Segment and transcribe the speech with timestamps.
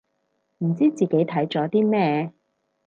[0.57, 2.31] 唔知自己睇咗啲咩